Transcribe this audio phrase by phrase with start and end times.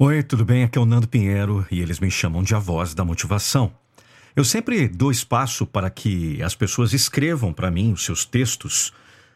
[0.00, 0.62] Oi, tudo bem?
[0.62, 3.72] Aqui é o Nando Pinheiro e eles me chamam de a voz da motivação.
[4.36, 8.92] Eu sempre dou espaço para que as pessoas escrevam para mim os seus textos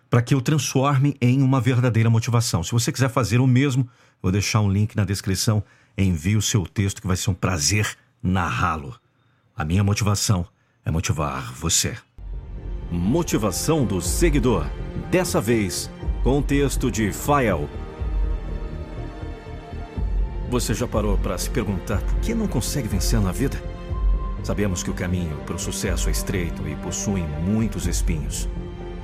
[0.08, 2.62] para que eu transforme em uma verdadeira motivação.
[2.62, 3.88] Se você quiser fazer o mesmo,
[4.22, 5.64] vou deixar um link na descrição.
[5.98, 8.94] Envie o seu texto que vai ser um prazer narrá-lo.
[9.56, 10.46] A minha motivação
[10.84, 11.96] é motivar você.
[12.88, 14.64] Motivação do seguidor.
[15.10, 15.90] Dessa vez,
[16.22, 17.68] com o texto de Fael.
[20.52, 23.56] Você já parou para se perguntar por que não consegue vencer na vida?
[24.44, 28.46] Sabemos que o caminho para o sucesso é estreito e possui muitos espinhos.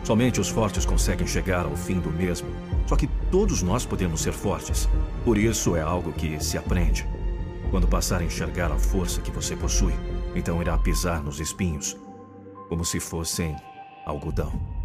[0.05, 2.51] Somente os fortes conseguem chegar ao fim do mesmo.
[2.87, 4.87] Só que todos nós podemos ser fortes.
[5.25, 7.09] Por isso é algo que se aprende.
[7.71, 9.95] Quando passar a enxergar a força que você possui,
[10.35, 11.97] então irá pisar nos espinhos,
[12.69, 13.57] como se fossem
[14.05, 14.78] algodão.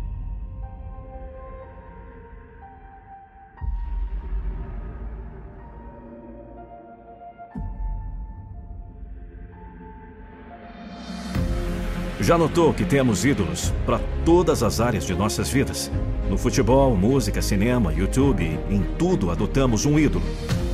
[12.23, 15.91] Já notou que temos ídolos para todas as áreas de nossas vidas?
[16.29, 20.23] No futebol, música, cinema, YouTube, em tudo adotamos um ídolo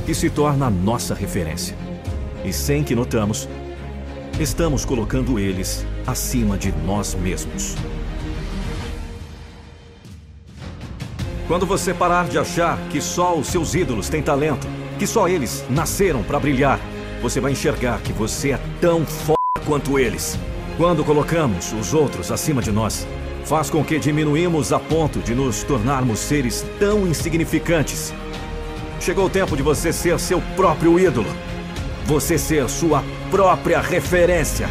[0.06, 1.76] que se torna a nossa referência.
[2.44, 3.48] E sem que notamos,
[4.38, 7.74] estamos colocando eles acima de nós mesmos.
[11.48, 14.68] Quando você parar de achar que só os seus ídolos têm talento,
[15.00, 16.78] que só eles nasceram para brilhar,
[17.20, 20.38] você vai enxergar que você é tão foda quanto eles.
[20.76, 23.06] Quando colocamos os outros acima de nós,
[23.44, 28.14] faz com que diminuímos a ponto de nos tornarmos seres tão insignificantes.
[29.00, 31.28] Chegou o tempo de você ser seu próprio ídolo.
[32.06, 34.68] Você ser sua própria referência.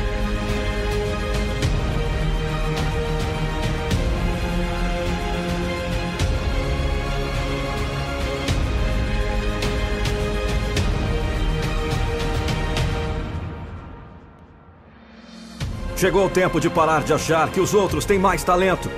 [16.00, 18.89] Chegou o tempo de parar de achar que os outros têm mais talento,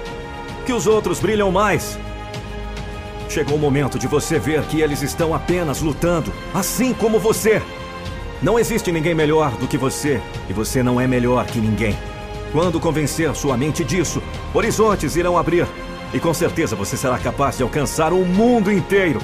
[0.67, 1.97] que os outros brilham mais.
[3.27, 7.59] Chegou o momento de você ver que eles estão apenas lutando, assim como você.
[8.39, 11.97] Não existe ninguém melhor do que você, e você não é melhor que ninguém.
[12.51, 14.21] Quando convencer sua mente disso,
[14.53, 15.67] horizontes irão abrir,
[16.13, 19.19] e com certeza você será capaz de alcançar o mundo inteiro.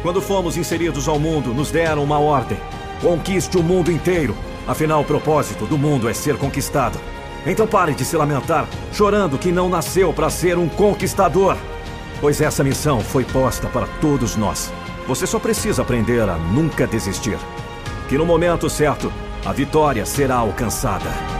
[0.00, 2.58] Quando fomos inseridos ao mundo, nos deram uma ordem:
[3.02, 4.32] conquiste o mundo inteiro.
[4.70, 6.96] Afinal, o propósito do mundo é ser conquistado.
[7.44, 11.56] Então pare de se lamentar, chorando que não nasceu para ser um conquistador.
[12.20, 14.72] Pois essa missão foi posta para todos nós.
[15.08, 17.36] Você só precisa aprender a nunca desistir.
[18.08, 19.12] Que no momento certo,
[19.44, 21.39] a vitória será alcançada.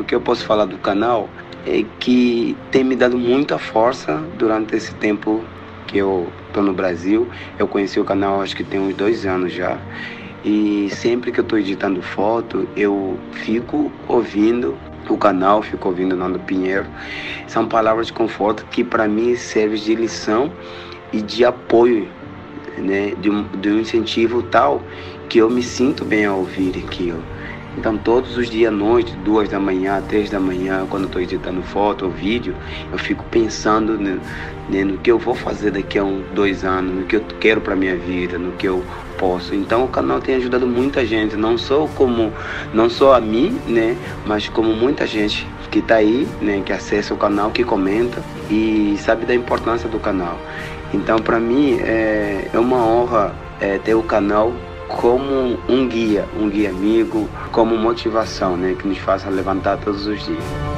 [0.00, 1.28] O que eu posso falar do canal
[1.66, 5.44] é que tem me dado muita força durante esse tempo
[5.86, 7.28] que eu estou no Brasil.
[7.58, 9.76] Eu conheci o canal acho que tem uns dois anos já.
[10.42, 14.74] E sempre que eu estou editando foto, eu fico ouvindo
[15.06, 16.86] o canal, fico ouvindo Nando Pinheiro.
[17.46, 20.50] São palavras de conforto que para mim servem de lição
[21.12, 22.08] e de apoio,
[22.78, 23.12] né?
[23.20, 24.82] de, um, de um incentivo tal
[25.28, 27.22] que eu me sinto bem ao ouvir aquilo.
[27.78, 31.62] Então todos os dias à noite, duas da manhã, três da manhã, quando estou editando
[31.62, 32.54] foto ou vídeo,
[32.90, 34.18] eu fico pensando né,
[34.68, 37.60] né, no que eu vou fazer daqui a um, dois anos, no que eu quero
[37.60, 38.84] para minha vida, no que eu
[39.18, 39.54] posso.
[39.54, 42.32] Então o canal tem ajudado muita gente, não só como
[42.74, 47.14] não só a mim, né, mas como muita gente que está aí, né, que acessa
[47.14, 48.20] o canal, que comenta
[48.50, 50.36] e sabe da importância do canal.
[50.92, 54.52] Então para mim é, é uma honra é, ter o canal
[54.96, 60.24] como um guia, um guia amigo, como motivação, né, que nos faça levantar todos os
[60.24, 60.69] dias.